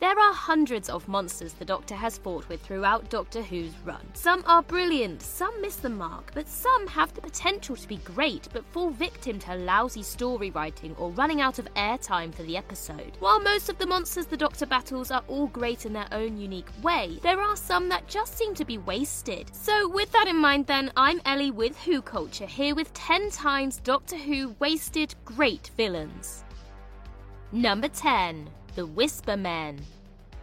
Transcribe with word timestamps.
There 0.00 0.16
are 0.16 0.32
hundreds 0.32 0.88
of 0.88 1.08
monsters 1.08 1.54
the 1.54 1.64
Doctor 1.64 1.96
has 1.96 2.18
fought 2.18 2.48
with 2.48 2.62
throughout 2.62 3.10
Doctor 3.10 3.42
Who's 3.42 3.76
run. 3.84 4.06
Some 4.14 4.44
are 4.46 4.62
brilliant, 4.62 5.20
some 5.20 5.60
miss 5.60 5.74
the 5.74 5.88
mark, 5.88 6.30
but 6.34 6.48
some 6.48 6.86
have 6.86 7.12
the 7.14 7.20
potential 7.20 7.74
to 7.74 7.88
be 7.88 7.96
great 7.96 8.48
but 8.52 8.64
fall 8.66 8.90
victim 8.90 9.40
to 9.40 9.56
lousy 9.56 10.04
story 10.04 10.52
writing 10.52 10.94
or 10.98 11.10
running 11.10 11.40
out 11.40 11.58
of 11.58 11.66
airtime 11.74 12.32
for 12.32 12.44
the 12.44 12.56
episode. 12.56 13.16
While 13.18 13.40
most 13.40 13.68
of 13.68 13.78
the 13.78 13.88
monsters 13.88 14.26
the 14.26 14.36
Doctor 14.36 14.66
battles 14.66 15.10
are 15.10 15.24
all 15.26 15.48
great 15.48 15.84
in 15.84 15.94
their 15.94 16.08
own 16.12 16.38
unique 16.38 16.70
way, 16.80 17.18
there 17.24 17.40
are 17.40 17.56
some 17.56 17.88
that 17.88 18.06
just 18.06 18.38
seem 18.38 18.54
to 18.54 18.64
be 18.64 18.78
wasted. 18.78 19.50
So, 19.52 19.88
with 19.88 20.12
that 20.12 20.28
in 20.28 20.36
mind, 20.36 20.68
then, 20.68 20.92
I'm 20.96 21.20
Ellie 21.24 21.50
with 21.50 21.76
Who 21.80 22.02
Culture 22.02 22.46
here 22.46 22.76
with 22.76 22.94
10 22.94 23.30
times 23.32 23.80
Doctor 23.82 24.16
Who 24.16 24.54
wasted 24.60 25.16
great 25.24 25.72
villains. 25.76 26.44
Number 27.50 27.88
10 27.88 28.48
The 28.76 28.86
Whisper 28.86 29.36
Men. 29.36 29.80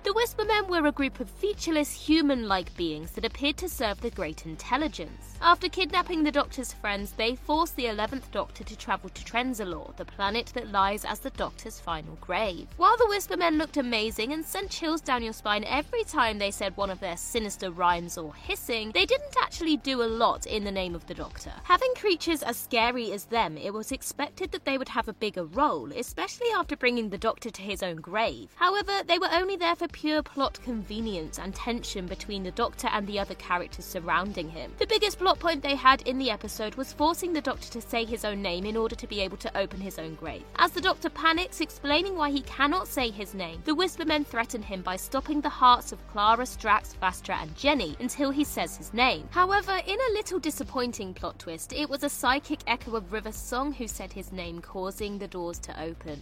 The 0.05 0.13
Whispermen 0.13 0.67
were 0.67 0.85
a 0.85 0.91
group 0.91 1.19
of 1.19 1.31
featureless 1.31 1.91
human 1.91 2.47
like 2.47 2.77
beings 2.77 3.13
that 3.13 3.25
appeared 3.25 3.57
to 3.57 3.67
serve 3.67 4.01
the 4.01 4.11
Great 4.11 4.45
Intelligence. 4.45 5.35
After 5.41 5.67
kidnapping 5.67 6.23
the 6.23 6.31
Doctor's 6.31 6.73
friends, 6.73 7.13
they 7.13 7.35
forced 7.35 7.75
the 7.75 7.85
11th 7.85 8.29
Doctor 8.31 8.63
to 8.63 8.77
travel 8.77 9.09
to 9.09 9.25
Trenzalore, 9.25 9.95
the 9.97 10.05
planet 10.05 10.51
that 10.53 10.71
lies 10.71 11.05
as 11.05 11.19
the 11.19 11.31
Doctor's 11.31 11.79
final 11.79 12.19
grave. 12.21 12.67
While 12.77 12.95
the 12.97 13.07
Whispermen 13.07 13.57
looked 13.57 13.77
amazing 13.77 14.31
and 14.31 14.45
sent 14.45 14.69
chills 14.69 15.01
down 15.01 15.23
your 15.23 15.33
spine 15.33 15.63
every 15.63 16.03
time 16.03 16.37
they 16.37 16.51
said 16.51 16.77
one 16.77 16.91
of 16.91 16.99
their 16.99 17.17
sinister 17.17 17.71
rhymes 17.71 18.15
or 18.15 18.31
hissing, 18.35 18.91
they 18.91 19.07
didn't 19.07 19.35
actually 19.41 19.77
do 19.77 20.03
a 20.03 20.05
lot 20.05 20.45
in 20.45 20.63
the 20.63 20.71
name 20.71 20.93
of 20.93 21.07
the 21.07 21.15
Doctor. 21.15 21.51
Having 21.63 21.95
creatures 21.95 22.43
as 22.43 22.57
scary 22.57 23.11
as 23.11 23.25
them, 23.25 23.57
it 23.57 23.73
was 23.73 23.91
expected 23.91 24.51
that 24.51 24.65
they 24.65 24.77
would 24.77 24.89
have 24.89 25.07
a 25.07 25.13
bigger 25.13 25.45
role, 25.45 25.91
especially 25.93 26.51
after 26.55 26.77
bringing 26.77 27.09
the 27.09 27.17
Doctor 27.17 27.49
to 27.49 27.61
his 27.63 27.81
own 27.81 27.97
grave. 27.97 28.49
However, 28.55 29.01
they 29.07 29.17
were 29.17 29.29
only 29.31 29.55
there 29.55 29.75
for 29.75 29.87
pure 29.95 30.21
plot 30.21 30.59
convenience 30.61 31.39
and 31.39 31.55
tension 31.55 32.05
between 32.05 32.43
the 32.43 32.51
Doctor 32.51 32.89
and 32.91 33.07
the 33.07 33.17
other 33.17 33.33
characters 33.35 33.85
surrounding 33.85 34.49
him. 34.49 34.73
The 34.77 34.85
biggest 34.85 35.19
plot 35.19 35.39
point 35.39 35.63
they 35.63 35.75
had 35.75 36.01
in 36.01 36.17
the 36.17 36.29
episode 36.29 36.75
was 36.75 36.91
forcing 36.91 37.31
the 37.31 37.39
Doctor 37.39 37.71
to 37.71 37.81
say 37.81 38.03
his 38.03 38.25
own 38.25 38.41
name 38.41 38.65
in 38.65 38.75
order 38.75 38.93
to 38.93 39.07
be 39.07 39.21
able 39.21 39.37
to 39.37 39.57
open 39.57 39.79
his 39.79 39.97
own 39.97 40.15
grave. 40.15 40.43
As 40.57 40.71
the 40.71 40.81
Doctor 40.81 41.09
panics, 41.09 41.61
explaining 41.61 42.17
why 42.17 42.29
he 42.29 42.41
cannot 42.41 42.89
say 42.89 43.09
his 43.09 43.33
name, 43.33 43.61
the 43.63 43.73
Whispermen 43.73 44.25
threaten 44.25 44.61
him 44.61 44.81
by 44.81 44.97
stopping 44.97 45.39
the 45.39 45.47
hearts 45.47 45.93
of 45.93 46.05
Clara, 46.09 46.43
Strax, 46.43 46.93
Vastra, 47.01 47.41
and 47.41 47.55
Jenny 47.55 47.95
until 48.01 48.31
he 48.31 48.43
says 48.43 48.75
his 48.75 48.93
name. 48.93 49.29
However, 49.31 49.79
in 49.87 49.97
a 49.97 50.13
little 50.13 50.39
disappointing 50.39 51.13
plot 51.13 51.39
twist, 51.39 51.71
it 51.71 51.89
was 51.89 52.03
a 52.03 52.09
psychic 52.09 52.59
echo 52.67 52.97
of 52.97 53.13
River 53.13 53.31
Song 53.31 53.71
who 53.71 53.87
said 53.87 54.11
his 54.11 54.33
name, 54.33 54.59
causing 54.59 55.17
the 55.17 55.27
doors 55.29 55.57
to 55.59 55.81
open. 55.81 56.19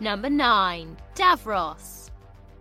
Number 0.00 0.28
9 0.28 0.96
Davros. 1.14 2.01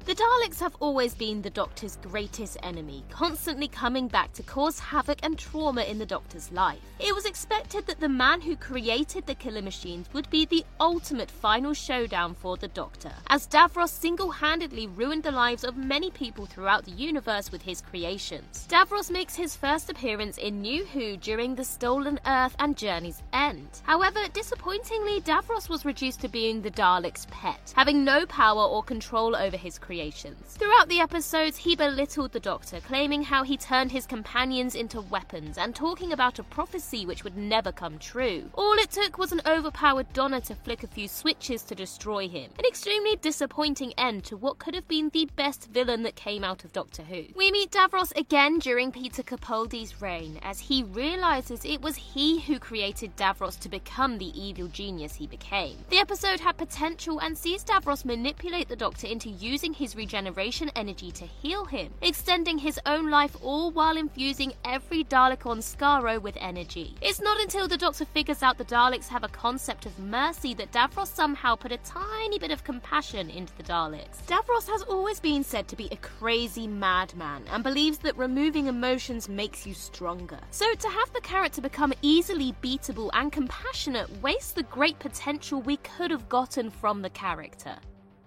The 0.03 0.15
Daleks 0.15 0.59
have 0.61 0.75
always 0.79 1.13
been 1.13 1.43
the 1.43 1.51
Doctor's 1.51 1.97
greatest 1.97 2.57
enemy, 2.63 3.03
constantly 3.11 3.67
coming 3.67 4.07
back 4.07 4.33
to 4.33 4.41
cause 4.41 4.79
havoc 4.79 5.19
and 5.21 5.37
trauma 5.37 5.83
in 5.83 5.99
the 5.99 6.07
Doctor's 6.07 6.51
life. 6.51 6.79
It 6.99 7.13
was 7.13 7.25
expected 7.25 7.85
that 7.85 7.99
the 7.99 8.09
man 8.09 8.41
who 8.41 8.55
created 8.55 9.27
the 9.27 9.35
killer 9.35 9.61
machines 9.61 10.09
would 10.11 10.27
be 10.31 10.45
the 10.45 10.65
ultimate 10.79 11.29
final 11.29 11.75
showdown 11.75 12.33
for 12.33 12.57
the 12.57 12.67
Doctor, 12.69 13.11
as 13.27 13.47
Davros 13.47 13.89
single 13.89 14.31
handedly 14.31 14.87
ruined 14.87 15.21
the 15.21 15.31
lives 15.31 15.63
of 15.63 15.77
many 15.77 16.09
people 16.09 16.47
throughout 16.47 16.83
the 16.83 16.91
universe 16.91 17.51
with 17.51 17.61
his 17.61 17.81
creations. 17.81 18.65
Davros 18.69 19.11
makes 19.11 19.35
his 19.35 19.55
first 19.55 19.91
appearance 19.91 20.39
in 20.39 20.61
New 20.61 20.83
Who 20.83 21.15
during 21.15 21.53
the 21.53 21.63
Stolen 21.63 22.19
Earth 22.25 22.55
and 22.57 22.75
Journey's 22.75 23.21
End. 23.33 23.69
However, 23.83 24.19
disappointingly, 24.33 25.21
Davros 25.21 25.69
was 25.69 25.85
reduced 25.85 26.21
to 26.21 26.27
being 26.27 26.63
the 26.63 26.71
Dalek's 26.71 27.27
pet, 27.29 27.71
having 27.75 28.03
no 28.03 28.25
power 28.25 28.63
or 28.63 28.81
control 28.81 29.35
over 29.35 29.55
his 29.55 29.77
creations 29.77 29.90
creations. 29.91 30.55
Throughout 30.57 30.87
the 30.87 31.01
episodes, 31.01 31.57
he 31.57 31.75
belittled 31.75 32.31
the 32.31 32.39
Doctor, 32.39 32.79
claiming 32.79 33.23
how 33.23 33.43
he 33.43 33.57
turned 33.57 33.91
his 33.91 34.05
companions 34.05 34.73
into 34.73 35.01
weapons 35.01 35.57
and 35.57 35.75
talking 35.75 36.13
about 36.13 36.39
a 36.39 36.43
prophecy 36.43 37.05
which 37.05 37.25
would 37.25 37.35
never 37.35 37.73
come 37.73 37.99
true. 37.99 38.49
All 38.53 38.71
it 38.75 38.89
took 38.89 39.17
was 39.17 39.33
an 39.33 39.41
overpowered 39.45 40.13
Donna 40.13 40.39
to 40.41 40.55
flick 40.55 40.83
a 40.83 40.87
few 40.87 41.09
switches 41.09 41.63
to 41.63 41.75
destroy 41.75 42.29
him. 42.29 42.51
An 42.57 42.65
extremely 42.65 43.17
disappointing 43.17 43.91
end 43.97 44.23
to 44.23 44.37
what 44.37 44.59
could 44.59 44.75
have 44.75 44.87
been 44.87 45.09
the 45.09 45.27
best 45.35 45.67
villain 45.67 46.03
that 46.03 46.15
came 46.15 46.45
out 46.45 46.63
of 46.63 46.71
Doctor 46.71 47.03
Who. 47.03 47.25
We 47.35 47.51
meet 47.51 47.71
Davros 47.71 48.15
again 48.15 48.59
during 48.59 48.93
Peter 48.93 49.23
Capaldi's 49.23 50.01
reign, 50.01 50.39
as 50.41 50.61
he 50.61 50.83
realizes 50.83 51.65
it 51.65 51.81
was 51.81 51.97
he 51.97 52.39
who 52.39 52.59
created 52.59 53.17
Davros 53.17 53.59
to 53.59 53.67
become 53.67 54.17
the 54.17 54.41
evil 54.41 54.67
genius 54.67 55.15
he 55.15 55.27
became. 55.27 55.75
The 55.89 55.99
episode 55.99 56.39
had 56.39 56.55
potential 56.55 57.19
and 57.19 57.37
sees 57.37 57.65
Davros 57.65 58.05
manipulate 58.05 58.69
the 58.69 58.77
Doctor 58.77 59.07
into 59.07 59.29
using 59.29 59.73
his 59.81 59.95
regeneration 59.95 60.69
energy 60.75 61.11
to 61.11 61.25
heal 61.25 61.65
him, 61.65 61.91
extending 62.03 62.59
his 62.59 62.79
own 62.85 63.09
life 63.09 63.35
all 63.41 63.71
while 63.71 63.97
infusing 63.97 64.53
every 64.63 65.03
Dalek 65.05 65.47
on 65.47 65.57
Skaro 65.57 66.21
with 66.21 66.37
energy. 66.39 66.93
It's 67.01 67.19
not 67.19 67.41
until 67.41 67.67
the 67.67 67.77
Doctor 67.77 68.05
figures 68.05 68.43
out 68.43 68.59
the 68.59 68.65
Daleks 68.65 69.07
have 69.07 69.23
a 69.23 69.27
concept 69.29 69.87
of 69.87 69.97
mercy 69.97 70.53
that 70.53 70.71
Davros 70.71 71.07
somehow 71.07 71.55
put 71.55 71.71
a 71.71 71.77
tiny 71.77 72.37
bit 72.37 72.51
of 72.51 72.63
compassion 72.63 73.31
into 73.31 73.57
the 73.57 73.63
Daleks. 73.63 74.21
Davros 74.27 74.67
has 74.67 74.83
always 74.83 75.19
been 75.19 75.43
said 75.43 75.67
to 75.67 75.75
be 75.75 75.87
a 75.91 75.95
crazy 75.95 76.67
madman 76.67 77.43
and 77.51 77.63
believes 77.63 77.97
that 77.99 78.15
removing 78.15 78.67
emotions 78.67 79.27
makes 79.27 79.65
you 79.65 79.73
stronger. 79.73 80.37
So 80.51 80.71
to 80.75 80.89
have 80.89 81.11
the 81.11 81.21
character 81.21 81.59
become 81.59 81.91
easily 82.03 82.53
beatable 82.61 83.09
and 83.13 83.31
compassionate 83.31 84.11
wastes 84.21 84.51
the 84.51 84.61
great 84.61 84.99
potential 84.99 85.59
we 85.59 85.77
could 85.77 86.11
have 86.11 86.29
gotten 86.29 86.69
from 86.69 87.01
the 87.01 87.09
character. 87.09 87.75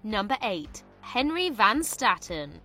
Number 0.03 0.36
8. 0.42 0.82
Henry 1.12 1.50
Van 1.50 1.84
Statten. 1.84 2.60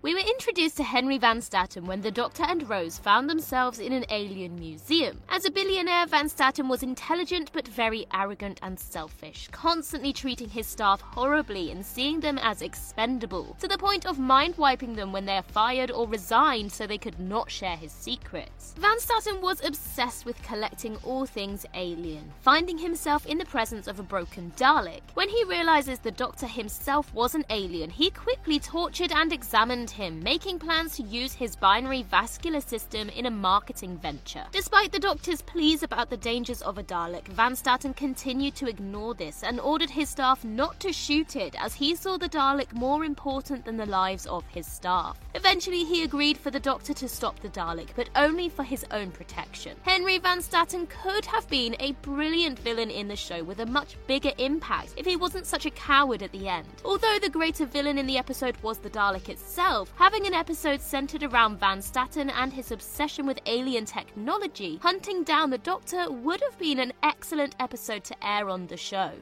We 0.00 0.14
were 0.14 0.20
introduced 0.20 0.76
to 0.76 0.84
Henry 0.84 1.18
Van 1.18 1.40
Statten 1.40 1.84
when 1.84 2.02
the 2.02 2.12
Doctor 2.12 2.44
and 2.44 2.70
Rose 2.70 2.98
found 2.98 3.28
themselves 3.28 3.80
in 3.80 3.92
an 3.92 4.04
alien 4.10 4.56
museum. 4.56 5.20
As 5.28 5.44
a 5.44 5.50
billionaire, 5.50 6.06
Van 6.06 6.28
Statten 6.28 6.68
was 6.68 6.84
intelligent 6.84 7.50
but 7.52 7.66
very 7.66 8.06
arrogant 8.14 8.60
and 8.62 8.78
selfish, 8.78 9.48
constantly 9.50 10.12
treating 10.12 10.48
his 10.48 10.68
staff 10.68 11.00
horribly 11.00 11.72
and 11.72 11.84
seeing 11.84 12.20
them 12.20 12.38
as 12.38 12.62
expendable, 12.62 13.56
to 13.58 13.66
the 13.66 13.76
point 13.76 14.06
of 14.06 14.20
mind 14.20 14.56
wiping 14.56 14.94
them 14.94 15.10
when 15.10 15.26
they 15.26 15.36
are 15.36 15.42
fired 15.42 15.90
or 15.90 16.06
resigned 16.06 16.70
so 16.70 16.86
they 16.86 16.96
could 16.96 17.18
not 17.18 17.50
share 17.50 17.76
his 17.76 17.90
secrets. 17.90 18.76
Van 18.78 19.00
Statten 19.00 19.40
was 19.40 19.64
obsessed 19.64 20.24
with 20.24 20.40
collecting 20.44 20.96
all 21.02 21.26
things 21.26 21.66
alien, 21.74 22.32
finding 22.40 22.78
himself 22.78 23.26
in 23.26 23.36
the 23.36 23.44
presence 23.46 23.88
of 23.88 23.98
a 23.98 24.04
broken 24.04 24.52
Dalek. 24.56 25.02
When 25.14 25.28
he 25.28 25.42
realizes 25.42 25.98
the 25.98 26.12
Doctor 26.12 26.46
himself 26.46 27.12
was 27.12 27.34
an 27.34 27.44
alien, 27.50 27.90
he 27.90 28.10
quickly 28.10 28.60
tortured 28.60 29.10
and 29.10 29.32
examined 29.32 29.87
him, 29.90 30.22
making 30.22 30.58
plans 30.58 30.96
to 30.96 31.02
use 31.02 31.32
his 31.32 31.56
binary 31.56 32.02
vascular 32.02 32.60
system 32.60 33.08
in 33.10 33.26
a 33.26 33.30
marketing 33.30 33.96
venture. 33.98 34.44
Despite 34.52 34.92
the 34.92 34.98
doctor's 34.98 35.42
pleas 35.42 35.82
about 35.82 36.10
the 36.10 36.16
dangers 36.16 36.62
of 36.62 36.78
a 36.78 36.82
Dalek, 36.82 37.28
Van 37.28 37.54
Statten 37.54 37.94
continued 37.94 38.54
to 38.56 38.68
ignore 38.68 39.14
this 39.14 39.42
and 39.42 39.60
ordered 39.60 39.90
his 39.90 40.08
staff 40.08 40.44
not 40.44 40.80
to 40.80 40.92
shoot 40.92 41.36
it 41.36 41.54
as 41.58 41.74
he 41.74 41.94
saw 41.94 42.16
the 42.16 42.28
Dalek 42.28 42.72
more 42.72 43.04
important 43.04 43.64
than 43.64 43.76
the 43.76 43.86
lives 43.86 44.26
of 44.26 44.46
his 44.48 44.66
staff. 44.66 45.18
Eventually, 45.34 45.84
he 45.84 46.02
agreed 46.02 46.36
for 46.38 46.50
the 46.50 46.60
doctor 46.60 46.94
to 46.94 47.08
stop 47.08 47.38
the 47.40 47.48
Dalek, 47.48 47.88
but 47.94 48.10
only 48.16 48.48
for 48.48 48.62
his 48.62 48.84
own 48.90 49.10
protection. 49.10 49.76
Henry 49.82 50.18
Van 50.18 50.42
Statten 50.42 50.86
could 50.86 51.24
have 51.26 51.48
been 51.48 51.76
a 51.78 51.92
brilliant 52.02 52.58
villain 52.58 52.90
in 52.90 53.08
the 53.08 53.16
show 53.16 53.44
with 53.44 53.60
a 53.60 53.66
much 53.66 53.96
bigger 54.06 54.32
impact 54.38 54.94
if 54.96 55.06
he 55.06 55.16
wasn't 55.16 55.46
such 55.46 55.66
a 55.66 55.70
coward 55.70 56.22
at 56.22 56.32
the 56.32 56.48
end. 56.48 56.66
Although 56.84 57.18
the 57.20 57.30
greater 57.30 57.66
villain 57.66 57.98
in 57.98 58.06
the 58.06 58.18
episode 58.18 58.56
was 58.62 58.78
the 58.78 58.90
Dalek 58.90 59.28
itself, 59.28 59.77
having 59.96 60.26
an 60.26 60.34
episode 60.34 60.80
centered 60.80 61.22
around 61.22 61.60
Van 61.60 61.82
Statten 61.82 62.30
and 62.30 62.52
his 62.52 62.70
obsession 62.72 63.26
with 63.26 63.40
alien 63.46 63.84
technology, 63.84 64.78
hunting 64.82 65.24
down 65.24 65.50
the 65.50 65.58
Doctor 65.58 66.10
would 66.10 66.40
have 66.40 66.58
been 66.58 66.78
an 66.78 66.92
excellent 67.02 67.54
episode 67.60 68.04
to 68.04 68.26
air 68.26 68.48
on 68.48 68.66
the 68.66 68.76
show. 68.76 69.12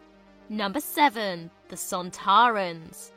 Number 0.48 0.80
7 0.80 1.50
The 1.68 1.76
Sontarans. 1.76 3.12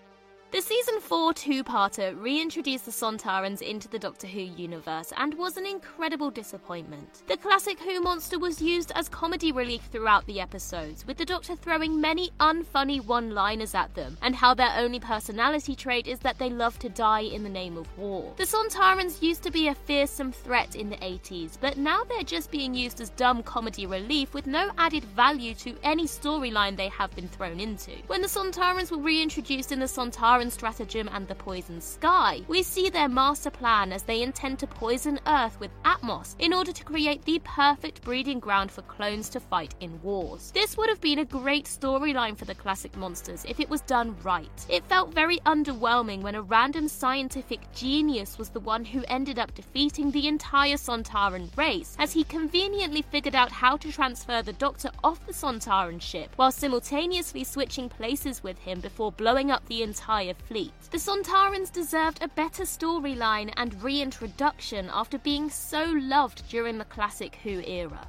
The 0.51 0.61
season 0.61 0.99
4 0.99 1.31
two 1.35 1.63
parter 1.63 2.19
reintroduced 2.19 2.85
the 2.85 2.91
Sontarans 2.91 3.61
into 3.61 3.87
the 3.87 3.99
Doctor 3.99 4.25
Who 4.25 4.39
universe 4.41 5.13
and 5.15 5.35
was 5.35 5.57
an 5.57 5.67
incredible 5.67 6.31
disappointment. 6.31 7.21
The 7.27 7.37
classic 7.37 7.79
Who 7.81 8.01
monster 8.01 8.39
was 8.39 8.59
used 8.59 8.91
as 8.95 9.07
comedy 9.09 9.51
relief 9.51 9.83
throughout 9.91 10.25
the 10.25 10.41
episodes, 10.41 11.05
with 11.05 11.17
the 11.17 11.25
Doctor 11.25 11.55
throwing 11.55 12.01
many 12.01 12.31
unfunny 12.39 13.05
one 13.05 13.35
liners 13.35 13.75
at 13.75 13.93
them, 13.93 14.17
and 14.23 14.35
how 14.35 14.55
their 14.55 14.73
only 14.75 14.99
personality 14.99 15.75
trait 15.75 16.07
is 16.07 16.17
that 16.21 16.39
they 16.39 16.49
love 16.49 16.79
to 16.79 16.89
die 16.89 17.21
in 17.21 17.43
the 17.43 17.49
name 17.49 17.77
of 17.77 17.85
war. 17.95 18.33
The 18.37 18.43
Sontarans 18.43 19.21
used 19.21 19.43
to 19.43 19.51
be 19.51 19.67
a 19.67 19.75
fearsome 19.75 20.31
threat 20.31 20.75
in 20.75 20.89
the 20.89 20.97
80s, 20.97 21.59
but 21.61 21.77
now 21.77 22.03
they're 22.03 22.23
just 22.23 22.49
being 22.49 22.73
used 22.73 23.01
as 23.01 23.11
dumb 23.11 23.43
comedy 23.43 23.85
relief 23.85 24.33
with 24.33 24.47
no 24.47 24.71
added 24.79 25.03
value 25.03 25.53
to 25.55 25.77
any 25.83 26.05
storyline 26.05 26.75
they 26.75 26.89
have 26.89 27.15
been 27.15 27.27
thrown 27.27 27.59
into. 27.59 27.91
When 28.07 28.23
the 28.23 28.27
Sontarans 28.27 28.89
were 28.89 28.97
reintroduced 28.97 29.71
in 29.71 29.79
the 29.79 29.85
Sontaran 29.85 30.38
Stratagem 30.47 31.09
and 31.11 31.27
the 31.27 31.35
Poison 31.35 31.81
Sky, 31.81 32.41
we 32.47 32.63
see 32.63 32.89
their 32.89 33.09
master 33.09 33.49
plan 33.49 33.91
as 33.91 34.03
they 34.03 34.21
intend 34.21 34.59
to 34.59 34.67
poison 34.67 35.19
Earth 35.27 35.59
with 35.59 35.71
Atmos 35.83 36.35
in 36.39 36.53
order 36.53 36.71
to 36.71 36.83
create 36.85 37.25
the 37.25 37.39
perfect 37.43 38.01
breeding 38.01 38.39
ground 38.39 38.71
for 38.71 38.81
clones 38.83 39.27
to 39.29 39.41
fight 39.41 39.75
in 39.81 40.01
wars. 40.01 40.51
This 40.53 40.77
would 40.77 40.87
have 40.87 41.01
been 41.01 41.19
a 41.19 41.25
great 41.25 41.65
storyline 41.65 42.37
for 42.37 42.45
the 42.45 42.55
classic 42.55 42.95
monsters 42.95 43.43
if 43.43 43.59
it 43.59 43.69
was 43.69 43.81
done 43.81 44.15
right. 44.23 44.65
It 44.69 44.85
felt 44.85 45.13
very 45.13 45.39
underwhelming 45.39 46.21
when 46.21 46.35
a 46.35 46.41
random 46.41 46.87
scientific 46.87 47.59
genius 47.73 48.37
was 48.37 48.47
the 48.47 48.61
one 48.61 48.85
who 48.85 49.03
ended 49.09 49.39
up 49.39 49.53
defeating 49.55 50.11
the 50.11 50.27
entire 50.27 50.77
Sontaran 50.77 51.49
race, 51.57 51.97
as 51.99 52.13
he 52.13 52.23
conveniently 52.23 53.01
figured 53.01 53.35
out 53.35 53.51
how 53.51 53.75
to 53.75 53.91
transfer 53.91 54.41
the 54.41 54.53
Doctor 54.53 54.91
off 55.03 55.25
the 55.25 55.33
Sontaran 55.33 56.01
ship 56.01 56.31
while 56.37 56.51
simultaneously 56.51 57.43
switching 57.43 57.89
places 57.89 58.43
with 58.43 58.59
him 58.59 58.79
before 58.79 59.11
blowing 59.11 59.51
up 59.51 59.65
the 59.65 59.83
entire 59.83 60.28
fleet. 60.35 60.73
The 60.91 60.97
Sontarans 60.97 61.71
deserved 61.71 62.21
a 62.21 62.27
better 62.27 62.63
storyline 62.63 63.53
and 63.57 63.81
reintroduction 63.81 64.89
after 64.93 65.17
being 65.17 65.49
so 65.49 65.83
loved 65.83 66.47
during 66.49 66.77
the 66.77 66.85
classic 66.85 67.35
Who 67.43 67.61
era. 67.65 68.07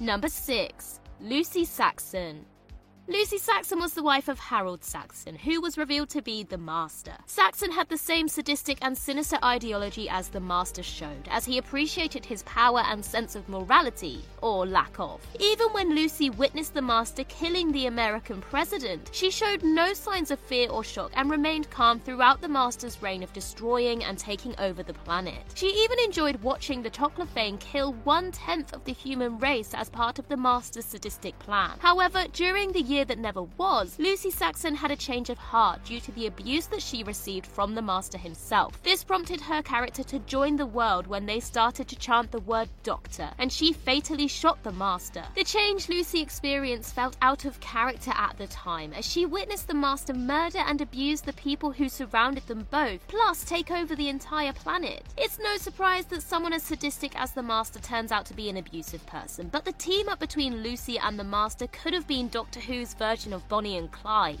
Number 0.00 0.28
6 0.28 1.00
Lucy 1.20 1.64
Saxon. 1.64 2.44
Lucy 3.10 3.38
Saxon 3.38 3.80
was 3.80 3.94
the 3.94 4.02
wife 4.02 4.28
of 4.28 4.38
Harold 4.38 4.84
Saxon, 4.84 5.34
who 5.34 5.62
was 5.62 5.78
revealed 5.78 6.10
to 6.10 6.20
be 6.20 6.42
the 6.42 6.58
Master. 6.58 7.14
Saxon 7.24 7.70
had 7.72 7.88
the 7.88 7.96
same 7.96 8.28
sadistic 8.28 8.76
and 8.82 8.98
sinister 8.98 9.38
ideology 9.42 10.10
as 10.10 10.28
the 10.28 10.40
Master 10.40 10.82
showed, 10.82 11.26
as 11.30 11.46
he 11.46 11.56
appreciated 11.56 12.26
his 12.26 12.42
power 12.42 12.80
and 12.80 13.02
sense 13.02 13.34
of 13.34 13.48
morality, 13.48 14.22
or 14.42 14.66
lack 14.66 15.00
of. 15.00 15.26
Even 15.40 15.68
when 15.68 15.94
Lucy 15.94 16.28
witnessed 16.28 16.74
the 16.74 16.82
Master 16.82 17.24
killing 17.24 17.72
the 17.72 17.86
American 17.86 18.42
president, 18.42 19.08
she 19.10 19.30
showed 19.30 19.62
no 19.62 19.94
signs 19.94 20.30
of 20.30 20.38
fear 20.38 20.68
or 20.68 20.84
shock 20.84 21.10
and 21.14 21.30
remained 21.30 21.70
calm 21.70 21.98
throughout 22.00 22.42
the 22.42 22.48
Master's 22.48 23.00
reign 23.00 23.22
of 23.22 23.32
destroying 23.32 24.04
and 24.04 24.18
taking 24.18 24.54
over 24.58 24.82
the 24.82 24.92
planet. 24.92 25.44
She 25.54 25.68
even 25.82 25.98
enjoyed 26.00 26.42
watching 26.42 26.82
the 26.82 26.90
Toclafane 26.90 27.58
kill 27.58 27.94
one 28.04 28.32
tenth 28.32 28.74
of 28.74 28.84
the 28.84 28.92
human 28.92 29.38
race 29.38 29.72
as 29.72 29.88
part 29.88 30.18
of 30.18 30.28
the 30.28 30.36
Master's 30.36 30.84
sadistic 30.84 31.38
plan. 31.38 31.78
However, 31.78 32.26
during 32.34 32.70
the 32.72 32.82
year 32.82 32.97
that 33.04 33.18
never 33.18 33.42
was, 33.42 33.98
Lucy 33.98 34.30
Saxon 34.30 34.74
had 34.74 34.90
a 34.90 34.96
change 34.96 35.30
of 35.30 35.38
heart 35.38 35.84
due 35.84 36.00
to 36.00 36.12
the 36.12 36.26
abuse 36.26 36.66
that 36.66 36.82
she 36.82 37.02
received 37.04 37.46
from 37.46 37.74
the 37.74 37.82
Master 37.82 38.18
himself. 38.18 38.82
This 38.82 39.04
prompted 39.04 39.40
her 39.40 39.62
character 39.62 40.02
to 40.04 40.18
join 40.20 40.56
the 40.56 40.66
world 40.66 41.06
when 41.06 41.26
they 41.26 41.40
started 41.40 41.88
to 41.88 41.96
chant 41.96 42.30
the 42.30 42.40
word 42.40 42.68
Doctor, 42.82 43.30
and 43.38 43.52
she 43.52 43.72
fatally 43.72 44.28
shot 44.28 44.62
the 44.62 44.72
Master. 44.72 45.24
The 45.34 45.44
change 45.44 45.88
Lucy 45.88 46.20
experienced 46.20 46.94
felt 46.94 47.16
out 47.22 47.44
of 47.44 47.60
character 47.60 48.12
at 48.14 48.36
the 48.38 48.46
time, 48.46 48.92
as 48.92 49.04
she 49.04 49.26
witnessed 49.26 49.68
the 49.68 49.74
Master 49.74 50.14
murder 50.14 50.58
and 50.58 50.80
abuse 50.80 51.20
the 51.20 51.32
people 51.34 51.70
who 51.70 51.88
surrounded 51.88 52.46
them 52.46 52.66
both, 52.70 53.06
plus 53.08 53.44
take 53.44 53.70
over 53.70 53.94
the 53.94 54.08
entire 54.08 54.52
planet. 54.52 55.04
It's 55.16 55.38
no 55.38 55.56
surprise 55.56 56.06
that 56.06 56.22
someone 56.22 56.52
as 56.52 56.62
sadistic 56.62 57.18
as 57.18 57.32
the 57.32 57.42
Master 57.42 57.78
turns 57.80 58.12
out 58.12 58.26
to 58.26 58.34
be 58.34 58.48
an 58.48 58.56
abusive 58.56 59.04
person, 59.06 59.48
but 59.48 59.64
the 59.64 59.72
team 59.72 60.08
up 60.08 60.18
between 60.18 60.62
Lucy 60.62 60.98
and 60.98 61.18
the 61.18 61.24
Master 61.24 61.66
could 61.68 61.92
have 61.94 62.06
been 62.06 62.28
Doctor 62.28 62.60
Who's 62.60 62.87
version 62.94 63.32
of 63.32 63.48
Bonnie 63.48 63.76
and 63.76 63.90
Clyde. 63.90 64.40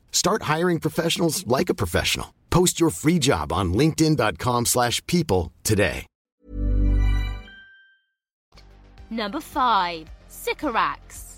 Start 0.11 0.43
hiring 0.43 0.79
professionals 0.79 1.45
like 1.47 1.69
a 1.69 1.73
professional. 1.73 2.33
Post 2.51 2.79
your 2.79 2.91
free 2.91 3.17
job 3.19 3.51
on 3.51 3.73
linkedin.com/people 3.73 4.65
slash 4.65 5.05
people 5.07 5.51
today. 5.63 6.05
Number 9.09 9.41
5. 9.41 10.07
Sycorax. 10.29 11.30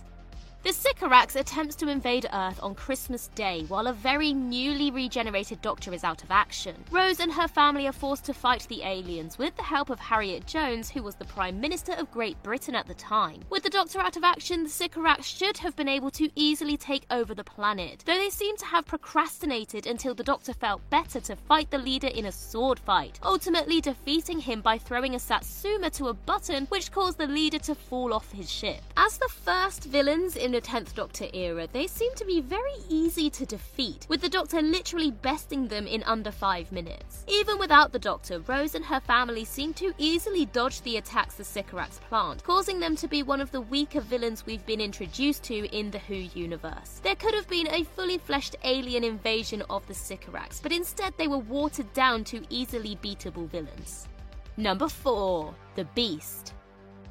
The 0.64 0.72
Sycorax 0.72 1.36
attempts 1.36 1.76
to 1.76 1.90
invade 1.90 2.26
Earth 2.32 2.58
on 2.64 2.74
Christmas 2.74 3.28
Day 3.36 3.66
while 3.68 3.88
a 3.88 3.92
very 3.92 4.32
newly 4.32 4.92
regenerated 4.92 5.62
Doctor 5.62 5.94
is 5.94 6.06
out 6.06 6.24
of 6.24 6.32
action. 6.32 6.86
Rose 6.90 7.20
and 7.20 7.34
her 7.34 7.50
family 7.50 7.86
are 7.86 7.92
forced 7.92 8.24
to 8.26 8.34
fight 8.34 8.66
the 8.70 8.82
aliens 8.82 9.38
with 9.38 9.54
the 9.58 9.64
help 9.64 9.90
of 9.90 10.00
Harriet 10.00 10.48
Jones, 10.48 10.90
who 10.90 11.04
was 11.04 11.16
the 11.16 11.26
Prime 11.26 11.60
Minister 11.60 11.92
of 11.92 12.10
Great 12.12 12.42
Britain 12.44 12.76
at 12.76 12.88
the 12.88 12.94
time. 12.94 13.42
With 13.50 13.64
the 13.64 13.70
Doctor 13.70 14.00
out 14.00 14.16
of 14.16 14.24
action, 14.24 14.64
the 14.64 14.70
Sycorax 14.70 15.26
should 15.26 15.58
have 15.58 15.76
been 15.76 15.90
able 15.90 16.12
to 16.12 16.30
easily 16.34 16.78
take 16.78 17.06
over 17.12 17.36
the 17.36 17.44
planet, 17.44 18.02
though 18.06 18.18
they 18.18 18.30
seem 18.30 18.56
to 18.56 18.66
have 18.66 18.86
procrastinated 18.86 19.86
until 19.86 20.16
the 20.16 20.24
Doctor 20.24 20.54
felt 20.54 20.90
better 20.90 21.20
to 21.20 21.36
fight 21.36 21.72
the 21.72 21.78
leader 21.78 22.08
in 22.08 22.28
a 22.28 22.32
sword 22.32 22.80
fight, 22.80 23.20
ultimately 23.22 23.82
defeating 23.82 24.40
him 24.40 24.62
by 24.62 24.78
throwing 24.78 25.14
a 25.16 25.20
Satsuma 25.20 25.90
to 25.90 26.08
a 26.08 26.14
button 26.14 26.68
which 26.68 26.90
caused 26.90 27.18
the 27.18 27.28
leader 27.28 27.60
to 27.60 27.76
fall 27.76 28.14
off 28.14 28.32
his 28.32 28.50
ship. 28.50 28.80
As 28.96 29.18
the 29.18 29.28
first 29.28 29.84
villains 29.84 30.38
in 30.38 30.53
the 30.54 30.62
10th 30.62 30.94
Doctor 30.94 31.28
era, 31.34 31.68
they 31.74 31.88
seem 31.88 32.14
to 32.16 32.26
be 32.26 32.40
very 32.40 32.76
easy 32.88 33.30
to 33.32 33.46
defeat, 33.46 34.06
with 34.08 34.22
the 34.22 34.30
Doctor 34.30 34.62
literally 34.62 35.12
besting 35.12 35.68
them 35.68 35.88
in 35.88 36.04
under 36.04 36.32
5 36.32 36.72
minutes. 36.72 37.26
Even 37.28 37.58
without 37.60 37.92
the 37.92 38.00
Doctor, 38.00 38.40
Rose 38.40 38.76
and 38.76 38.86
her 38.86 39.00
family 39.00 39.46
seem 39.46 39.74
to 39.74 39.94
easily 39.98 40.46
dodge 40.46 40.82
the 40.82 40.98
attacks 40.98 41.36
the 41.36 41.44
Sycorax 41.44 42.00
plant, 42.08 42.44
causing 42.44 42.80
them 42.80 42.96
to 42.96 43.08
be 43.08 43.24
one 43.24 43.42
of 43.42 43.52
the 43.52 43.62
weaker 43.62 44.00
villains 44.00 44.46
we've 44.46 44.66
been 44.66 44.80
introduced 44.80 45.44
to 45.44 45.66
in 45.76 45.92
the 45.92 46.00
Who 46.00 46.16
universe. 46.16 47.02
There 47.04 47.16
could 47.16 47.34
have 47.34 47.50
been 47.50 47.68
a 47.70 47.84
fully 47.84 48.20
fleshed 48.20 48.56
alien 48.64 49.04
invasion 49.04 49.64
of 49.70 49.86
the 49.88 49.94
Sycorax, 49.94 50.60
but 50.60 50.72
instead 50.72 51.14
they 51.18 51.28
were 51.28 51.40
watered 51.40 51.92
down 51.94 52.24
to 52.26 52.46
easily 52.50 52.96
beatable 53.04 53.50
villains. 53.50 54.08
Number 54.56 54.88
4 54.88 55.54
The 55.76 55.86
Beast. 55.96 56.54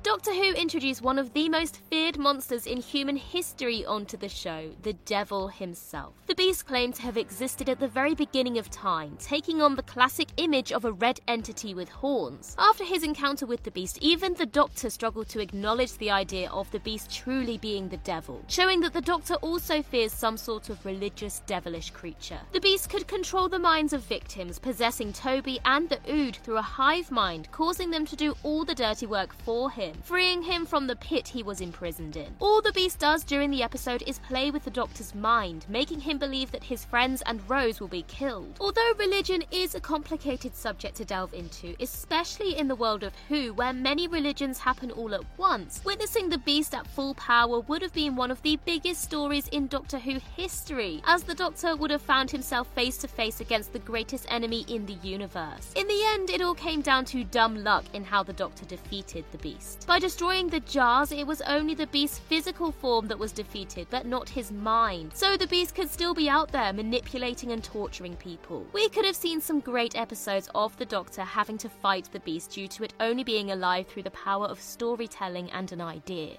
Doctor 0.03 0.35
Who 0.35 0.53
introduced 0.55 1.01
one 1.01 1.17
of 1.17 1.33
the 1.33 1.49
most 1.49 1.79
feared 1.89 2.19
monsters 2.19 2.67
in 2.67 2.79
human 2.79 3.15
history 3.15 3.87
onto 3.87 4.17
the 4.17 4.29
show, 4.29 4.73
the 4.83 4.95
Devil 4.95 5.47
himself. 5.47 6.15
The 6.27 6.35
beast 6.35 6.67
claimed 6.67 6.97
to 6.97 7.03
have 7.03 7.17
existed 7.17 7.69
at 7.69 7.79
the 7.79 7.87
very 7.87 8.17
beginning 8.17 8.59
of 8.59 8.69
time, 8.69 9.17
taking 9.21 9.63
on 9.63 9.77
the 9.77 9.83
classic 9.85 10.31
image 10.39 10.73
of 10.73 10.85
a 10.85 10.91
red 10.91 11.21
entity 11.29 11.73
with 11.73 11.89
horns. 11.89 12.57
After 12.59 12.83
his 12.83 13.05
encounter 13.05 13.47
with 13.47 13.63
the 13.63 13.71
beast, 13.71 13.99
even 14.01 14.35
the 14.35 14.45
Doctor 14.45 14.91
struggled 14.91 15.29
to 15.29 15.41
acknowledge 15.41 15.97
the 15.99 16.11
idea 16.11 16.51
of 16.51 16.69
the 16.73 16.81
beast 16.81 17.15
truly 17.15 17.57
being 17.59 17.89
the 17.89 17.97
devil, 17.99 18.45
showing 18.49 18.81
that 18.81 18.95
the 18.95 19.01
Doctor 19.01 19.35
also 19.35 19.83
fears 19.83 20.13
some 20.13 20.37
sort 20.37 20.69
of 20.69 20.85
religious 20.85 21.43
devilish 21.47 21.91
creature. 21.91 22.41
The 22.51 22.61
beast 22.61 22.91
could 22.91 23.07
control 23.07 23.49
the 23.49 23.61
minds 23.61 23.93
of 23.93 24.03
victims, 24.03 24.59
possessing 24.59 25.13
Toby 25.13 25.61
and 25.65 25.89
the 25.89 26.01
Ood 26.13 26.35
through 26.35 26.59
a 26.59 26.63
hive 26.63 27.13
mind, 27.13 27.47
causing 27.53 27.91
them 27.93 28.05
to 28.07 28.17
do 28.17 28.35
all 28.43 28.65
the 28.65 28.75
dirty 28.75 29.07
work 29.07 29.33
for 29.33 29.71
him 29.71 29.92
freeing 30.03 30.43
him 30.43 30.67
from 30.67 30.87
the 30.87 30.97
pit 30.97 31.29
he 31.29 31.43
was 31.43 31.61
imprisoned 31.61 32.17
in. 32.17 32.35
All 32.41 32.61
the 32.61 32.73
Beast 32.73 32.99
does 32.99 33.25
during 33.25 33.51
the 33.51 33.63
episode 33.63 34.03
is 34.07 34.19
play 34.21 34.51
with 34.51 34.65
the 34.65 34.71
Doctor's 34.71 35.15
mind, 35.15 35.67
making 35.69 36.01
him 36.01 36.19
believe 36.19 36.51
that 36.53 36.65
his 36.65 36.85
friends 36.85 37.23
and 37.27 37.49
Rose 37.49 37.81
will 37.81 37.89
be 37.89 38.03
killed. 38.03 38.57
Although 38.61 38.93
religion 38.99 39.45
is 39.51 39.75
a 39.75 39.81
complicated 39.81 40.55
subject 40.55 40.97
to 40.97 41.05
delve 41.05 41.35
into, 41.35 41.75
especially 41.81 42.57
in 42.57 42.69
the 42.69 42.77
world 42.77 43.03
of 43.03 43.13
Who, 43.29 43.53
where 43.55 43.73
many 43.73 44.09
religions 44.09 44.59
happen 44.59 44.91
all 44.91 45.15
at 45.15 45.25
once, 45.37 45.83
witnessing 45.85 46.29
the 46.29 46.39
Beast 46.39 46.75
at 46.75 46.87
full 46.87 47.15
power 47.15 47.61
would 47.61 47.83
have 47.83 47.93
been 47.93 48.17
one 48.17 48.31
of 48.31 48.43
the 48.43 48.59
biggest 48.65 49.03
stories 49.03 49.49
in 49.49 49.67
Doctor 49.67 49.99
Who 49.99 50.19
history, 50.37 51.03
as 51.07 51.23
the 51.23 51.35
Doctor 51.35 51.77
would 51.77 51.91
have 51.91 52.03
found 52.03 52.31
himself 52.31 52.69
face 52.75 52.99
to 52.99 53.09
face 53.09 53.41
against 53.41 53.73
the 53.73 53.79
greatest 53.79 54.27
enemy 54.31 54.65
in 54.69 54.87
the 54.87 54.95
universe. 54.95 55.73
In 55.77 55.87
the 55.87 56.05
end, 56.15 56.31
it 56.31 56.43
all 56.43 56.55
came 56.55 56.81
down 56.81 57.05
to 57.07 57.25
dumb 57.25 57.63
luck 57.63 57.85
in 57.93 58.05
how 58.05 58.23
the 58.23 58.33
Doctor 58.33 58.65
defeated 58.65 59.25
the 59.33 59.39
Beast. 59.39 59.82
By 59.87 59.99
destroying 59.99 60.49
the 60.49 60.61
jars, 60.61 61.13
it 61.13 61.27
was 61.27 61.43
only 61.43 61.75
the 61.75 61.87
beast's 61.89 62.19
physical 62.19 62.73
form 62.73 63.09
that 63.09 63.19
was 63.19 63.33
defeated, 63.33 63.89
but 63.91 64.07
not 64.07 64.29
his 64.29 64.53
mind. 64.53 65.13
So 65.15 65.37
the 65.37 65.47
beast 65.47 65.75
could 65.75 65.91
still 65.91 66.15
be 66.15 66.29
out 66.29 66.51
there 66.53 66.73
manipulating 66.73 67.53
and 67.53 67.63
torturing 67.63 68.17
people. 68.17 68.67
We 68.73 68.89
could 68.89 69.05
have 69.05 69.17
seen 69.17 69.41
some 69.41 69.61
great 69.61 69.97
episodes 69.97 70.49
of 70.55 70.77
the 70.77 70.87
Doctor 70.87 71.23
having 71.23 71.59
to 71.59 71.69
fight 71.69 72.09
the 72.13 72.21
beast 72.21 72.53
due 72.53 72.69
to 72.69 72.85
it 72.85 72.95
only 73.01 73.25
being 73.25 73.51
alive 73.51 73.87
through 73.87 74.05
the 74.05 74.11
power 74.13 74.47
of 74.47 74.61
storytelling 74.61 75.51
and 75.51 75.71
an 75.73 75.81
idea. 75.81 76.37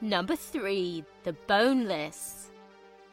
Number 0.00 0.36
3 0.36 1.04
The 1.24 1.32
Boneless. 1.46 2.50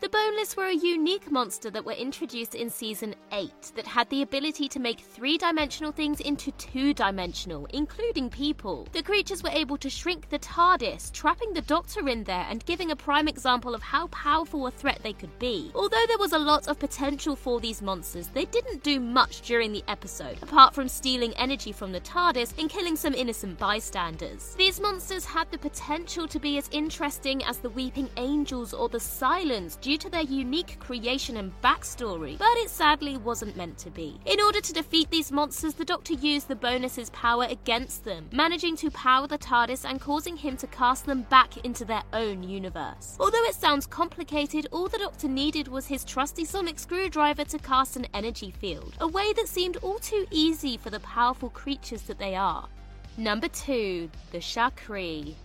The 0.02 0.10
Boneless 0.10 0.58
were 0.58 0.66
a 0.66 0.74
unique 0.74 1.30
monster 1.30 1.70
that 1.70 1.86
were 1.86 1.92
introduced 1.92 2.56
in 2.56 2.72
season 2.72 3.14
8 3.32 3.74
that 3.76 3.86
had 3.86 4.10
the 4.10 4.24
ability 4.24 4.68
to 4.70 4.80
make 4.80 5.00
three 5.00 5.38
dimensional 5.38 5.92
things 5.92 6.20
into 6.22 6.52
two 6.54 6.92
dimensional, 6.96 7.68
including 7.68 8.32
people. 8.32 8.88
The 8.94 9.04
creatures 9.04 9.44
were 9.44 9.52
able 9.52 9.78
to 9.78 9.92
shrink 9.92 10.28
the 10.30 10.40
TARDIS, 10.40 11.12
trapping 11.12 11.54
the 11.54 11.62
Doctor 11.62 12.10
in 12.10 12.24
there 12.24 12.48
and 12.50 12.66
giving 12.66 12.90
a 12.90 12.96
prime 12.96 13.28
example 13.28 13.76
of 13.76 13.84
how 13.84 14.08
powerful 14.08 14.66
a 14.66 14.72
threat 14.72 15.02
they 15.04 15.14
could 15.14 15.38
be. 15.38 15.70
Although 15.76 16.06
there 16.08 16.18
was 16.18 16.34
a 16.34 16.40
lot 16.40 16.68
of 16.68 16.80
potential 16.80 17.36
for 17.36 17.60
these 17.60 17.84
monsters, 17.84 18.30
they 18.30 18.46
didn't 18.46 18.82
do 18.82 19.00
much 19.00 19.42
during 19.42 19.72
the 19.72 19.84
episode, 19.88 20.42
apart 20.42 20.74
from 20.74 20.88
stealing 20.88 21.36
energy 21.36 21.72
from 21.72 21.92
the 21.92 22.02
TARDIS 22.02 22.58
and 22.58 22.72
killing 22.72 22.96
some 22.96 23.14
innocent 23.14 23.60
bystanders. 23.60 24.56
These 24.56 24.80
monsters 24.80 25.26
had 25.26 25.52
the 25.52 25.60
potential 25.60 26.28
to 26.28 26.40
be 26.40 26.58
as 26.58 26.70
interesting 26.72 27.44
as 27.44 27.60
the 27.60 27.70
Weeping 27.70 28.10
Angels 28.18 28.74
or 28.74 28.90
the 28.90 29.00
Silence 29.00 29.78
due 29.92 29.98
to 29.98 30.10
their 30.10 30.22
unique 30.22 30.80
creation 30.80 31.36
and 31.36 31.52
backstory, 31.62 32.38
but 32.38 32.58
it 32.60 32.70
sadly 32.70 33.18
wasn't 33.18 33.58
meant 33.58 33.78
to 33.78 33.90
be. 33.90 34.18
In 34.26 34.40
order 34.40 34.62
to 34.62 34.72
defeat 34.72 35.10
these 35.12 35.34
monsters, 35.34 35.74
the 35.74 35.84
Doctor 35.84 36.14
used 36.14 36.48
the 36.48 36.56
bonus's 36.56 37.10
power 37.10 37.46
against 37.50 38.06
them, 38.06 38.30
managing 38.32 38.78
to 38.78 38.90
power 38.92 39.28
the 39.28 39.38
TARDIS 39.38 39.84
and 39.84 40.00
causing 40.00 40.38
him 40.38 40.56
to 40.56 40.68
cast 40.68 41.06
them 41.06 41.24
back 41.24 41.58
into 41.66 41.84
their 41.84 42.04
own 42.14 42.42
universe. 42.42 43.18
Although 43.20 43.44
it 43.44 43.56
sounds 43.56 43.86
complicated, 43.86 44.66
all 44.72 44.88
the 44.88 44.98
Doctor 44.98 45.28
needed 45.28 45.68
was 45.68 45.88
his 45.88 46.06
trusty 46.06 46.46
sonic 46.46 46.80
screwdriver 46.80 47.44
to 47.44 47.60
cast 47.60 47.98
an 47.98 48.08
energy 48.14 48.52
field, 48.52 48.96
a 49.02 49.08
way 49.08 49.34
that 49.34 49.50
seemed 49.50 49.76
all 49.82 50.00
too 50.00 50.26
easy 50.32 50.78
for 50.78 50.90
the 50.90 51.02
powerful 51.02 51.50
creatures 51.50 52.04
that 52.04 52.18
they 52.18 52.34
are. 52.34 52.70
Number 53.18 53.50
2. 53.50 54.10
The 54.32 54.38
Shakri. 54.38 55.36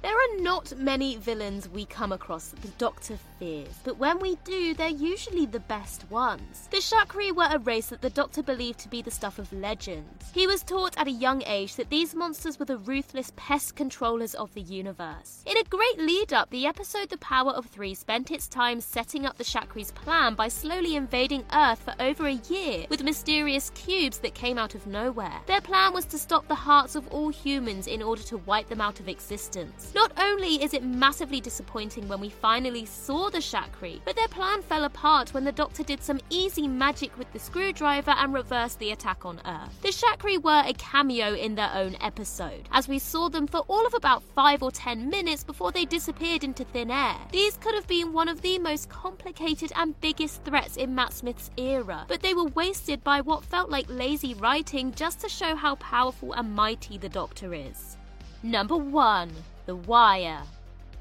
There 0.00 0.14
are 0.14 0.40
not 0.40 0.76
many 0.78 1.16
villains 1.16 1.68
we 1.68 1.84
come 1.84 2.12
across 2.12 2.48
that 2.48 2.62
the 2.62 2.68
Doctor 2.78 3.18
fears, 3.40 3.74
but 3.82 3.98
when 3.98 4.20
we 4.20 4.36
do, 4.44 4.72
they're 4.72 4.88
usually 4.88 5.44
the 5.44 5.58
best 5.58 6.08
ones. 6.08 6.68
The 6.70 6.76
Shakri 6.76 7.34
were 7.34 7.48
a 7.50 7.58
race 7.58 7.88
that 7.88 8.00
the 8.00 8.10
Doctor 8.10 8.44
believed 8.44 8.78
to 8.80 8.88
be 8.88 9.02
the 9.02 9.10
stuff 9.10 9.40
of 9.40 9.52
legends. 9.52 10.30
He 10.32 10.46
was 10.46 10.62
taught 10.62 10.96
at 10.96 11.08
a 11.08 11.12
young 11.12 11.42
age 11.46 11.74
that 11.74 11.90
these 11.90 12.14
monsters 12.14 12.60
were 12.60 12.64
the 12.64 12.78
ruthless 12.78 13.32
pest 13.34 13.74
controllers 13.74 14.36
of 14.36 14.54
the 14.54 14.60
universe. 14.60 15.42
In 15.46 15.56
a 15.56 15.64
great 15.64 15.98
lead 15.98 16.32
up, 16.32 16.48
the 16.50 16.66
episode 16.66 17.08
The 17.08 17.18
Power 17.18 17.50
of 17.50 17.66
Three 17.66 17.94
spent 17.94 18.30
its 18.30 18.46
time 18.46 18.80
setting 18.80 19.26
up 19.26 19.36
the 19.36 19.44
Shakri's 19.44 19.90
plan 19.90 20.34
by 20.34 20.46
slowly 20.46 20.94
invading 20.94 21.44
Earth 21.52 21.80
for 21.80 21.94
over 21.98 22.28
a 22.28 22.40
year 22.48 22.86
with 22.88 23.02
mysterious 23.02 23.70
cubes 23.70 24.18
that 24.18 24.34
came 24.34 24.58
out 24.58 24.76
of 24.76 24.86
nowhere. 24.86 25.40
Their 25.46 25.60
plan 25.60 25.92
was 25.92 26.04
to 26.06 26.18
stop 26.18 26.46
the 26.46 26.54
hearts 26.54 26.94
of 26.94 27.08
all 27.08 27.30
humans 27.30 27.88
in 27.88 28.00
order 28.00 28.22
to 28.22 28.36
wipe 28.38 28.68
them 28.68 28.80
out 28.80 29.00
of 29.00 29.08
existence. 29.08 29.87
Not 29.94 30.12
only 30.18 30.62
is 30.62 30.74
it 30.74 30.84
massively 30.84 31.40
disappointing 31.40 32.08
when 32.08 32.20
we 32.20 32.28
finally 32.28 32.84
saw 32.84 33.30
the 33.30 33.38
Shakri, 33.38 34.00
but 34.04 34.16
their 34.16 34.28
plan 34.28 34.62
fell 34.62 34.84
apart 34.84 35.32
when 35.32 35.44
the 35.44 35.52
Doctor 35.52 35.82
did 35.82 36.02
some 36.02 36.20
easy 36.30 36.68
magic 36.68 37.16
with 37.18 37.32
the 37.32 37.38
screwdriver 37.38 38.10
and 38.12 38.34
reversed 38.34 38.78
the 38.78 38.92
attack 38.92 39.24
on 39.24 39.40
Earth. 39.46 39.80
The 39.82 39.88
Shakri 39.88 40.42
were 40.42 40.62
a 40.64 40.74
cameo 40.74 41.34
in 41.34 41.54
their 41.54 41.70
own 41.74 41.96
episode, 42.00 42.68
as 42.72 42.86
we 42.86 42.98
saw 42.98 43.28
them 43.28 43.46
for 43.46 43.60
all 43.68 43.86
of 43.86 43.94
about 43.94 44.22
5 44.22 44.62
or 44.62 44.70
10 44.70 45.08
minutes 45.08 45.42
before 45.42 45.72
they 45.72 45.84
disappeared 45.84 46.44
into 46.44 46.64
thin 46.64 46.90
air. 46.90 47.16
These 47.32 47.56
could 47.56 47.74
have 47.74 47.86
been 47.86 48.12
one 48.12 48.28
of 48.28 48.42
the 48.42 48.58
most 48.58 48.88
complicated 48.88 49.72
and 49.74 49.98
biggest 50.00 50.44
threats 50.44 50.76
in 50.76 50.94
Matt 50.94 51.12
Smith's 51.12 51.50
era, 51.56 52.04
but 52.08 52.20
they 52.20 52.34
were 52.34 52.44
wasted 52.44 53.02
by 53.02 53.20
what 53.20 53.44
felt 53.44 53.70
like 53.70 53.86
lazy 53.88 54.34
writing 54.34 54.92
just 54.92 55.20
to 55.20 55.28
show 55.28 55.56
how 55.56 55.76
powerful 55.76 56.34
and 56.34 56.54
mighty 56.54 56.98
the 56.98 57.08
Doctor 57.08 57.54
is. 57.54 57.96
Number 58.42 58.76
1 58.76 59.30
the 59.68 59.76
Wire. 59.76 60.40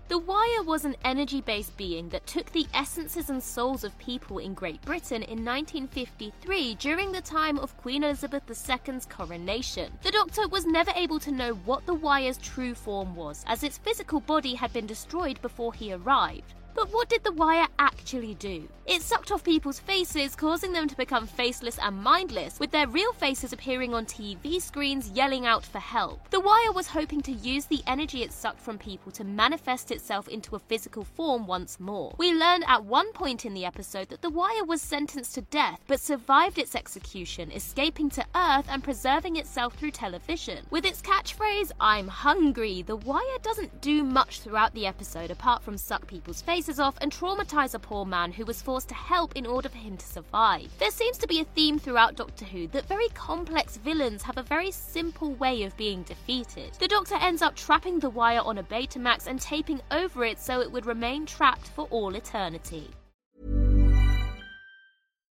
The 0.10 0.18
Wire 0.18 0.62
was 0.62 0.84
an 0.84 0.98
energy 1.06 1.40
based 1.40 1.78
being 1.78 2.10
that 2.10 2.28
took 2.28 2.52
the 2.52 2.68
essences 2.74 3.30
and 3.30 3.42
souls 3.42 3.86
of 3.86 3.98
people 3.98 4.40
in 4.40 4.54
Great 4.54 4.82
Britain 4.82 5.24
in 5.24 5.46
1953 5.46 6.76
during 6.76 7.14
the 7.14 7.22
time 7.22 7.58
of 7.60 7.78
Queen 7.78 8.04
Elizabeth 8.04 8.44
II's 8.50 9.06
coronation. 9.06 9.94
The 10.04 10.12
Doctor 10.12 10.50
was 10.50 10.66
never 10.66 10.92
able 10.98 11.18
to 11.22 11.32
know 11.32 11.54
what 11.54 11.86
the 11.86 11.94
Wire's 11.94 12.40
true 12.40 12.76
form 12.76 13.16
was, 13.16 13.46
as 13.48 13.64
its 13.64 13.78
physical 13.78 14.20
body 14.20 14.56
had 14.56 14.74
been 14.74 14.86
destroyed 14.86 15.42
before 15.42 15.74
he 15.74 15.94
arrived. 15.94 16.54
But 16.78 16.94
what 16.94 17.10
did 17.10 17.24
the 17.24 17.32
wire 17.32 17.66
actually 17.80 18.36
do? 18.36 18.70
It 18.86 19.02
sucked 19.02 19.32
off 19.32 19.44
people's 19.44 19.80
faces, 19.80 20.36
causing 20.36 20.72
them 20.72 20.88
to 20.88 20.96
become 20.96 21.26
faceless 21.26 21.80
and 21.80 22.02
mindless, 22.02 22.60
with 22.60 22.70
their 22.70 22.88
real 22.88 23.12
faces 23.14 23.52
appearing 23.52 23.96
on 23.96 24.06
TV 24.06 24.62
screens 24.62 25.10
yelling 25.10 25.46
out 25.46 25.66
for 25.66 25.80
help. 25.80 26.30
The 26.30 26.40
wire 26.40 26.72
was 26.72 26.88
hoping 26.88 27.22
to 27.24 27.32
use 27.32 27.66
the 27.66 27.82
energy 27.88 28.22
it 28.22 28.32
sucked 28.32 28.62
from 28.62 28.78
people 28.78 29.12
to 29.14 29.24
manifest 29.24 29.90
itself 29.92 30.28
into 30.28 30.56
a 30.56 30.60
physical 30.60 31.04
form 31.04 31.48
once 31.48 31.80
more. 31.80 32.14
We 32.20 32.32
learned 32.32 32.64
at 32.68 32.86
one 32.86 33.12
point 33.12 33.44
in 33.44 33.56
the 33.56 33.66
episode 33.66 34.10
that 34.10 34.22
the 34.22 34.30
wire 34.30 34.64
was 34.64 34.82
sentenced 34.82 35.34
to 35.34 35.42
death, 35.42 35.82
but 35.88 36.00
survived 36.00 36.60
its 36.60 36.76
execution, 36.76 37.52
escaping 37.52 38.10
to 38.12 38.26
Earth 38.36 38.68
and 38.70 38.84
preserving 38.84 39.36
itself 39.36 39.74
through 39.74 39.92
television. 39.92 40.66
With 40.70 40.86
its 40.86 41.02
catchphrase, 41.02 41.72
I'm 41.82 42.08
hungry, 42.08 42.84
the 42.84 42.96
wire 42.96 43.40
doesn't 43.42 43.82
do 43.82 44.04
much 44.04 44.42
throughout 44.42 44.76
the 44.76 44.86
episode 44.86 45.32
apart 45.32 45.64
from 45.64 45.78
suck 45.78 46.06
people's 46.08 46.42
faces 46.42 46.67
off 46.68 46.98
and 47.00 47.12
traumatize 47.12 47.74
a 47.74 47.80
poor 47.80 48.06
man 48.06 48.32
who 48.32 48.46
was 48.46 48.62
forced 48.62 48.90
to 48.90 48.94
help 48.94 49.36
in 49.36 49.46
order 49.46 49.70
for 49.70 49.78
him 49.78 49.96
to 49.96 50.06
survive. 50.06 50.70
There 50.78 50.92
seems 50.92 51.18
to 51.20 51.28
be 51.28 51.40
a 51.40 51.46
theme 51.56 51.80
throughout 51.80 52.18
Doctor 52.18 52.46
Who 52.46 52.68
that 52.68 52.88
very 52.88 53.08
complex 53.10 53.78
villains 53.78 54.22
have 54.24 54.38
a 54.38 54.44
very 54.44 54.72
simple 54.72 55.34
way 55.36 55.64
of 55.64 55.78
being 55.78 56.04
defeated. 56.04 56.74
The 56.74 56.88
Doctor 56.88 57.16
ends 57.16 57.42
up 57.42 57.56
trapping 57.56 58.00
the 58.00 58.10
wire 58.10 58.42
on 58.44 58.58
a 58.58 58.64
Betamax 58.64 59.28
and 59.28 59.40
taping 59.40 59.82
over 59.92 60.26
it 60.26 60.40
so 60.40 60.60
it 60.60 60.72
would 60.72 60.86
remain 60.86 61.26
trapped 61.26 61.70
for 61.70 61.88
all 61.90 62.14
eternity. 62.16 62.90